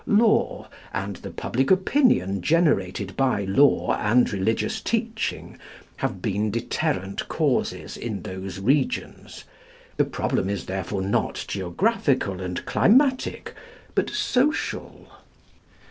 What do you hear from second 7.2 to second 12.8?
causes in those regions. The problem is therefore not geographical and